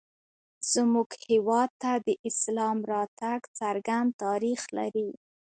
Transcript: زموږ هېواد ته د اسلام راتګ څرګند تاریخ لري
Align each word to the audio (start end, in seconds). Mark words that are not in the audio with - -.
زموږ 0.73 1.09
هېواد 1.27 1.69
ته 1.81 1.91
د 2.07 2.09
اسلام 2.29 2.77
راتګ 2.91 3.39
څرګند 3.59 4.09
تاریخ 4.23 4.61
لري 4.77 5.09